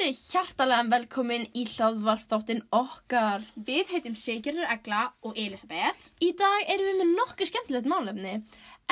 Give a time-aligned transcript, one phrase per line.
[0.00, 3.42] Verið hjartalega velkomin í hlaðvarpþáttin okkar.
[3.52, 6.08] Við heitum Sigurður Egla og Elisabeth.
[6.24, 8.32] Í dag erum við með nokkuð skemmtilegt málefni.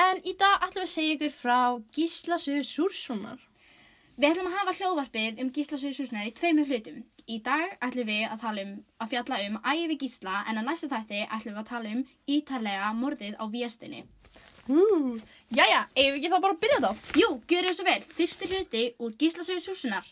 [0.04, 1.60] En í dag ætlum við að segja ykkur frá
[1.96, 3.40] Gíslasögu Súrssonar.
[4.18, 7.00] Við ætlum að hafa hljóðvarpið um Gísla Suðsúsnar í tveimur hlutum.
[7.25, 10.93] Í dag ætlum við að tala um að fjalla um æfi Gísla en að næsta
[10.93, 12.06] þætti ætlum við að tala um
[12.36, 14.04] ítarlega morðið á Viestinni.
[14.69, 15.16] Uh,
[15.48, 17.07] jæja, eigum við ekki þá bara að byrja þá?
[17.17, 18.03] Jú, gjöru svo vel.
[18.18, 20.11] Fyrsti hluti úr Gísla Suðsúsnar.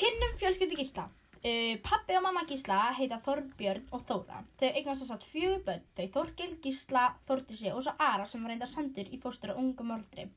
[0.00, 1.04] Kynnum fjölskyldi Gísla.
[1.44, 4.40] Uh, pappi og mamma Gísla heita Þorbjörn og Þóra.
[4.62, 8.70] Þau eignast að fjögur börn, þau Þorgil, Gísla, Þordísi og svo Ara sem var reynda
[8.70, 10.30] sendur í fóstur á ungum öldri.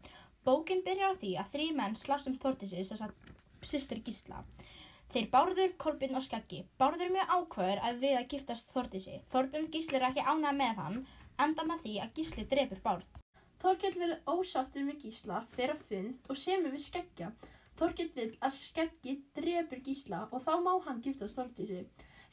[0.44, 3.16] Bókin byrjar á því að þrý menn slást um Þordísi, þess að
[3.64, 4.44] sýstir Gísla.
[5.14, 6.58] Þeir Bárður, Kolbjörn og Skeggi.
[6.82, 9.20] Bárður mjög ákveður að við að giftast Þordísi.
[9.32, 10.98] Þorbjörn Gísli er ekki ánægð með hann,
[11.46, 13.06] enda með því að Gísli drepur Bárð.
[13.62, 17.30] Þorkell verið ósáttur með Gísla, fer að fund og semur við Skeggja.
[17.80, 21.86] Þorkell vil að Skeggi drepur Gísla og þá má hann giftast Þordísi.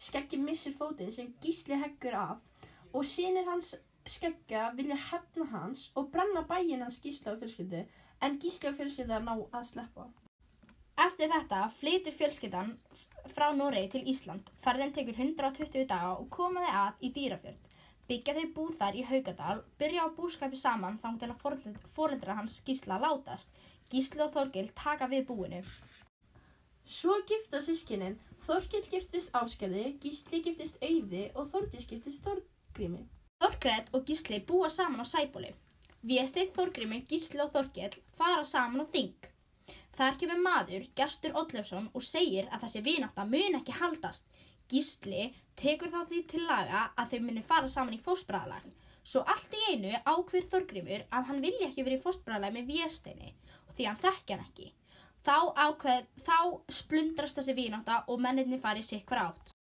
[0.09, 6.11] Skeggi missir fótinn sem Gísli heggur af og sínir hans Skeggja vilja hefna hans og
[6.13, 7.87] brenna bæinn hans Gísla og fjölskyldu
[8.21, 10.11] en Gísla og fjölskylda ná að sleppa.
[11.03, 12.69] Eftir þetta flytur fjölskyldan
[13.35, 14.51] frá Noregi til Ísland.
[14.63, 17.63] Ferðin tekur 120 daga og komaði að í Dýrafjörð.
[18.09, 22.61] Byggja þau búð þar í Haugadal, byrja á búskapi saman þang til að fóreldra hans
[22.67, 23.51] Gísla látast.
[23.91, 25.61] Gísli og Þorgil taka við búinu.
[26.85, 28.19] Svo gifta sískinin.
[28.45, 33.07] Þorkell giftist Áskerði, Gísli giftist Auði og Þordís giftist Þorgrími.
[33.41, 35.55] Þorgret og Gísli búa saman á Sæbóli.
[36.05, 39.34] Viesteinn Þorgrími, Gísli og Þorgil fara saman á Þing.
[39.95, 44.27] Þar kemur maður, Gerstur Ollefsson, og segir að þessi vinátta mun ekki haldast.
[44.71, 45.29] Gísli
[45.61, 48.65] tekur þá því til laga að þau muni fara saman í fósbræðalag.
[49.05, 53.35] Svo allt í einu ákveður Þorgrímur að hann vilja ekki verið í fósbræðalag með Viesteini
[53.77, 54.71] því hann þekki hann ekki.
[55.25, 55.37] Þá,
[55.67, 56.39] ákveð, þá
[56.79, 59.53] splundrast þessi vinátta og menninni farið sitt hver átt.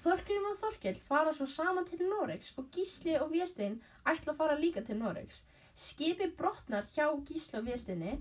[0.00, 4.60] Þorgrím og Þorkell fara svo saman til Noregs og Gísli og Véstein ætla að fara
[4.60, 5.42] líka til Noregs.
[5.76, 8.14] Skipi brotnar hjá Gísli og Vésteinni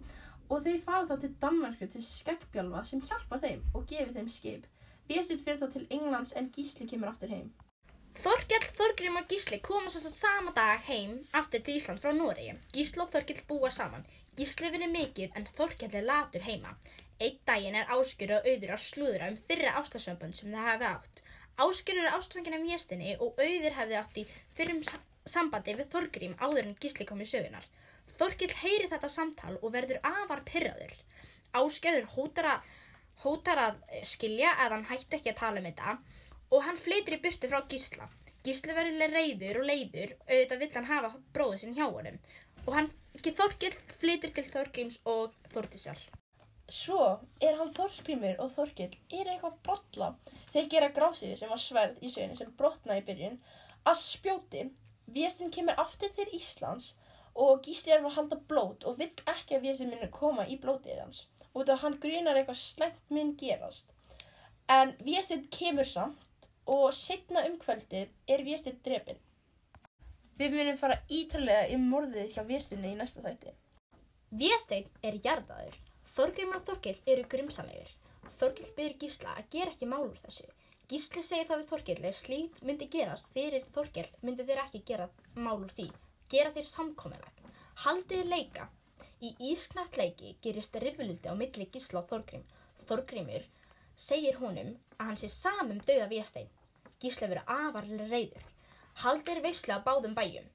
[0.50, 4.68] og þeir fara þá til Danmarku til Skeggbjálfa sem hjálpar þeim og gefur þeim skip.
[5.10, 7.50] Véstein fyrir þá til Englands en Gísli kemur aftur heim.
[8.20, 12.56] Þorkell, Þorgrím og Gísli koma svo sama dag heim aftur til Ísland frá Noregi.
[12.76, 14.06] Gísli og Þorkell búa saman.
[14.38, 16.74] Gísli vinur mikið en Þorkell er latur heima.
[17.20, 21.24] Eitt daginn er Áskjör og Auður að slúðra um fyrra ástasömbund sem það hefði átt.
[21.66, 24.28] Áskjör eru ástfangin af mjestinni og Auður hefði átt í
[24.58, 24.84] fyrrum
[25.28, 27.66] sambandi við Þorgrím áður en Gísli kom í sögunar.
[28.20, 30.96] Þorkell heyri þetta samtal og verður afar pyrraður.
[31.56, 32.72] Áskjörður hótar að,
[33.24, 35.98] hótar að skilja að hann hætti ekki að tala um þetta
[36.50, 38.10] og hann fleitir í burtu frá Gísla.
[38.44, 42.20] Gísli verður reyður og leiður, auðvitað vill hann hafa bróðu sinn hjá honum
[42.66, 46.00] og hann Þorkell flytur til Þorgríms og Þordísar.
[46.70, 47.02] Svo
[47.42, 50.10] er hann Þorgrímur og Þorkell er eitthvað brotla.
[50.54, 53.40] Þeir gera grásið sem var sverð í sögni sem brotnaði í byrjun
[53.90, 54.68] að spjóti.
[55.10, 56.94] Viestin kemur aftur til Íslands
[57.36, 61.02] og Gísli er að halda blót og vill ekki að Viestin minni koma í blótið
[61.04, 63.94] hans út af hann grunar eitthvað slæmt mun gerast.
[64.70, 69.18] En Viestin kemur samt og setna um kvöldið er Viestin drefin.
[70.40, 73.56] Við munum fara ítalega í morðið hjá Viestinni í næsta þætti.
[74.30, 75.74] Viesteinn er jarðaður.
[76.14, 77.90] Þorgrimur og Þorkill eru grimsanlegur.
[78.40, 80.46] Þorkill byrjur Gísla að gera ekki mál úr þessu.
[80.90, 85.10] Gísli segir það við Þorkill ef slít myndi gerast fyrir Þorkill myndi þeir ekki gera
[85.36, 85.90] mál úr því.
[86.30, 87.40] Gera þeir samkominlag.
[87.84, 88.68] Haldið leika.
[89.26, 92.44] Í ísknætt leiki gerist rifvildi á milli Gísla og Þorgrim.
[92.90, 93.48] Þorgrimur
[94.08, 96.52] segir honum að hann sé samum döða Viesteinn.
[97.02, 98.46] Gísla verður afarlega reyður.
[99.04, 100.48] Haldir veisla á báðum bæjum.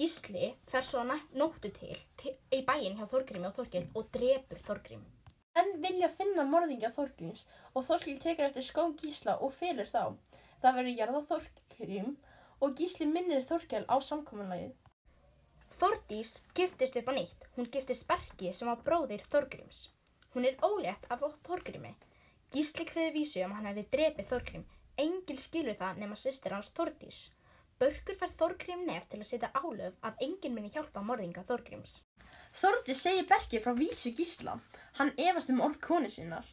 [0.00, 5.06] Gísli fer svo nóttu til, til í bæin hjá Þorgrími og Þorgil og drefur Þorgrím.
[5.60, 10.16] En vilja finna morðingja Þorgríms og Þorgil tekur eftir skó Gísla og fylur þá.
[10.62, 12.14] Það verður jarða Þorgrím
[12.62, 14.72] og Gísli minnir Þorgil á samkominlægið.
[15.80, 17.46] Þordís giftist upp á nýtt.
[17.56, 19.88] Hún giftist Berki sem var bróðir Þorgríms.
[20.34, 21.94] Hún er ólétt af Þorgrími.
[22.54, 24.64] Gísli hveði vísu um hann hefði drefið Þorgrím.
[25.04, 27.20] Engil skilur það nema sýstir hans Þordís.
[27.82, 31.98] Börkur fær Þorgrím nef til að setja álöf að enginn minni hjálpa morðinga Þorgríms.
[32.60, 34.58] Þordi segir Berki frá vísu gísla.
[34.98, 36.46] Hann efast um orð konu sinnar.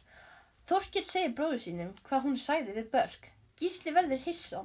[0.66, 3.30] Þorkil segir bróðu sínum hvað hún sæði við Börk.
[3.60, 4.64] Gísli verður hissa.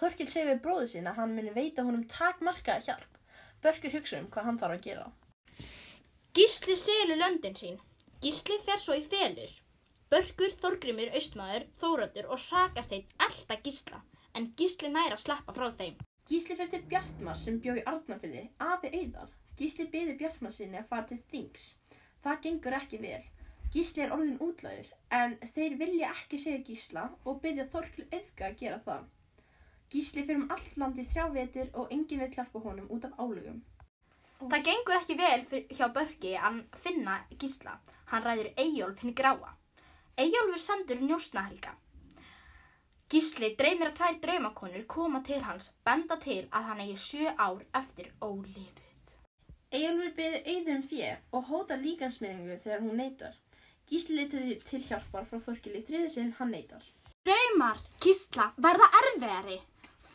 [0.00, 3.20] Þorkil segir við bróðu sína að hann muni veita honum takmarkaða hjálp.
[3.64, 5.06] Börkur hugsa um hvað hann þarf að gera.
[6.36, 7.78] Gísli selur löndin sín.
[8.20, 9.54] Gísli fer svo í felur.
[10.12, 14.02] Börkur, Þorgrimur, Austmaður, Þóratur og Sakasteinn elda Gísla
[14.36, 15.96] en Gísli næra sleppa frá þeim.
[16.28, 19.32] Gísli fyrir til Bjartmar sem bjó í Arnarfyrði, afi auðar.
[19.56, 21.66] Gísli byði Bjartmarsinni að fara til þings.
[22.22, 23.22] Það gengur ekki vel.
[23.72, 28.58] Gísli er orðin útlæður en þeir vilja ekki segja Gísla og byggja Þorkil auðga að
[28.60, 29.06] gera það.
[29.92, 33.60] Gísli fyrir um allt landi þrjá vetur og enginn vil hjálpa honum út af álögum.
[34.40, 35.44] Það gengur ekki vel
[35.78, 37.78] hjá Börki að finna gísla.
[38.10, 39.54] Hann ræður Eyjólf hinn gráa.
[40.16, 41.72] Eyjólfur sendur njósnahelga.
[43.12, 47.62] Gísli dreymir að tvær draumakonur koma til hans, benda til að hann eigi sjö ár
[47.80, 48.82] eftir ólifið.
[49.70, 53.38] Eyjólfur byði auður um fjö og hótar líkansmiðingu þegar hún neytar.
[53.86, 56.82] Gísli leitar til hjálpar frá Þorkil í þriði sinn hann neytar.
[57.26, 59.60] Draumar gísla verða erfiðari.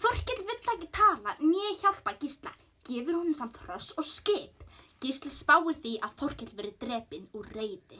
[0.01, 2.51] Þorkil vill ekki tala nýja hjálpa gísla.
[2.87, 4.63] Gefur hún samt hross og skip.
[5.03, 7.99] Gísli spáir því að Þorkil verið drepinn úr reyði.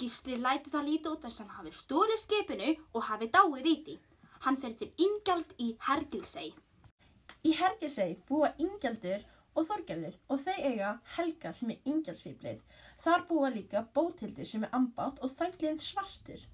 [0.00, 3.96] Gísli læti það líta út að hann hafi stólið skipinu og hafi dáið í því.
[4.44, 6.52] Hann fer til Ingjald í Hergilsey.
[7.48, 9.24] Í Hergesei búa Ingjaldur
[9.54, 12.60] og Þorgerður og þau eiga Helga sem er Ingjaldsfýbleið.
[13.02, 16.44] Þar búa líka Bóthildur sem er ambátt og þrællin Svartur.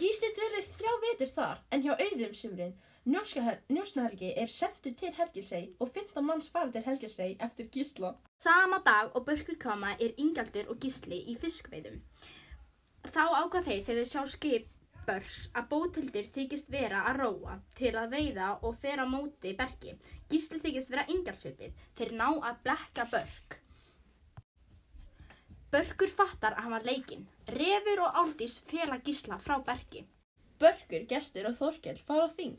[0.00, 2.74] Gísli dvelið þrjá vetur þar en hjá auðum sumrin
[3.06, 8.10] njósnahelgi er sendur til Helgesei og 15 manns fara til Helgesei eftir Gísla.
[8.36, 12.00] Sama dag og börkur koma er Ingjaldur og Gísli í fiskveiðum.
[13.08, 14.72] Þá ákvað þeir þegar þeir sjá skip
[15.06, 19.94] Börks að bótildur þykist vera að róa til að veiða og fer á móti bergi.
[20.28, 21.84] Gísli þykist vera Ingjaldsvipið.
[21.96, 23.62] Þeir ná að blekka Börk.
[25.74, 27.24] Börkur fattar að hann var leikinn.
[27.58, 30.04] Refur og Áldís fela Gísla frá bergi.
[30.62, 32.56] Börkur, Gestur og Þorkell fara á þing.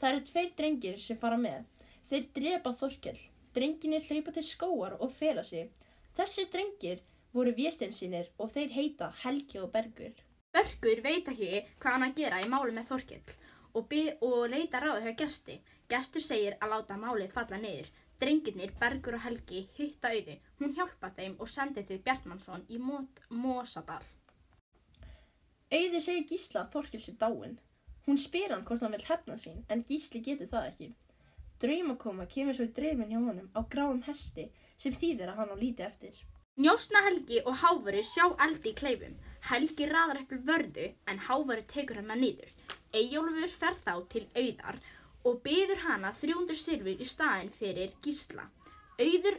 [0.00, 1.64] Það eru tveir drengir sem fara með.
[2.10, 3.22] Þeir drepa Þorkell.
[3.56, 5.70] Drenginir hlaupa til skóar og fela sig.
[6.18, 7.00] Þessi drengir
[7.32, 10.12] voru véstinsinir og þeir heita Helgi og Bergur.
[10.52, 13.34] Börkur veit ekki hvað hann að gera í máli með Þorkell
[13.78, 13.96] og,
[14.28, 15.58] og leita ráði hjá gesti.
[15.90, 17.88] Gestur segir að láta málið falla niður.
[18.20, 20.36] Drengirnir, Bergur og Helgi, hitta auði.
[20.60, 24.02] Hún hjálpa þeim og sendi til Bjartmannsson í Mot Mosadal.
[25.70, 27.56] Auði segir Gísla að Þorkell sé dáin.
[28.06, 30.90] Hún spyr hann hvort hann vil hefna sín en Gísli getur það ekki.
[31.62, 34.46] Draumakoma kemur svo í dreifin hjá honum á gráum hesti
[34.76, 36.20] sem þýðir að hann á lítið eftir.
[36.60, 39.16] Njósna Helgi og Hávaru sjá eldi í kleifum.
[39.48, 42.50] Helgi raðar upp vörðu en Hávaru tekur hann með niður.
[42.92, 44.99] Eyjólfur fer þá til auðar og
[45.44, 48.46] byður hana 300 sylfur í staðin fyrir gísla.
[49.00, 49.36] Auður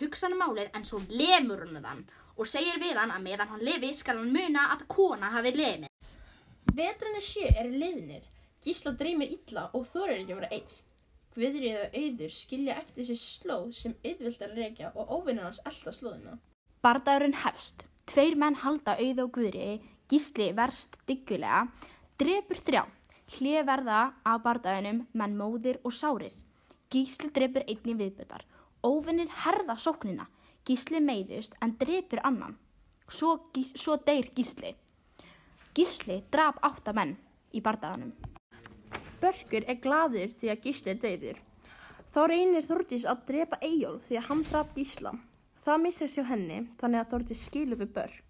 [0.00, 2.04] hugsa hann málið en svo lemur hann þann
[2.40, 5.90] og segir við hann að meðan hann lifi skal hann muna að kona hafi lemið.
[6.76, 8.22] Vetrarnir sjö eru liðnir.
[8.64, 10.78] Gísla dreymir illa og þorir ekki að vera einn.
[11.36, 15.94] Guðrið og auður skilja eftir sér slóð sem auðvilt að rekja og óvinnur hans elda
[15.94, 16.36] slóðina.
[16.84, 17.84] Bardagurinn hefst.
[18.10, 19.76] Tveir menn halda auð og guðri,
[20.10, 21.66] gísli verst diggulega,
[22.18, 22.82] drepur þrjá.
[23.36, 26.32] Hlið verða af bardagunum menn móðir og sárir.
[26.90, 28.42] Gísli drepur einni viðbötar.
[28.82, 30.26] Óvinnir herða sóknina.
[30.66, 32.56] Gísli meiðust en drepur annan.
[33.08, 34.74] Svo, gís, svo deyr gísli.
[35.74, 37.14] Gísli drap átta menn
[37.54, 38.12] í bardagunum.
[39.20, 41.38] Börkur er gladur því að Gísli er dauður.
[42.10, 45.12] Þá reynir Þórdís að drepa Eyjólf því að hann draf Gísla.
[45.64, 48.29] Það missast hjá henni þannig að Þórdís skilur við Börk.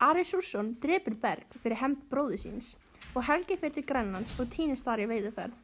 [0.00, 2.70] Ari Súrsson drepur Berg fyrir hemmt bróðu síns
[3.12, 5.58] og Helgi fyrir til Grænlands og týnist þar í veiðuferð.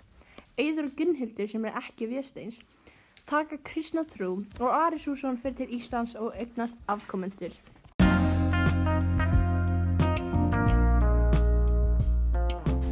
[0.60, 2.58] Auður og Gunnhildur sem er ekki viðsteins
[3.26, 7.56] taka kristna trú og Ari Súrsson fyrir til Íslands og eignast afkomendur.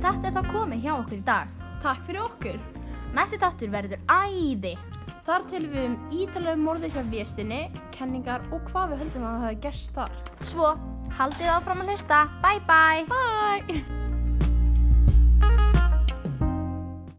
[0.01, 1.53] Þetta er þá komið hjá okkur í dag.
[1.85, 2.59] Takk fyrir okkur!
[3.13, 4.75] Næsti þáttur verður æði.
[5.29, 9.47] Þar til við um ítalega morðið hjá viðstinni, kenningar og hvað við höldum að það
[9.47, 10.19] hafi gerst þar.
[10.51, 10.75] Svo,
[11.19, 12.25] haldið áfram að hlusta.
[12.45, 13.05] Bye bye.
[13.11, 14.04] Bye!